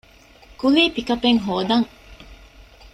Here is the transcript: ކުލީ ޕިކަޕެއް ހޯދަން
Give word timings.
ކުލީ 0.59 0.83
ޕިކަޕެއް 0.95 1.41
ހޯދަން 1.45 1.87